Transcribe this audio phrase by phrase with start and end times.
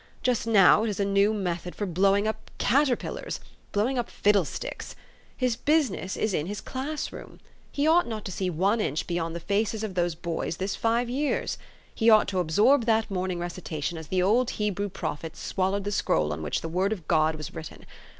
[0.23, 2.25] Just now it is a new method 316 THE STORY OF AVIS.
[2.25, 2.51] for blowing up
[3.21, 3.39] caterpillars
[3.71, 4.95] blowing up fiddle sticks!
[5.37, 7.39] His business is in his class room.
[7.71, 10.57] He ought not to see one inch be} T ond the faces of those boys
[10.57, 11.59] this five years.
[11.93, 16.33] He ought to absorb that morning recitation as the old Hebrew prophets swallowed the scroll
[16.33, 17.85] on which the word of God was written.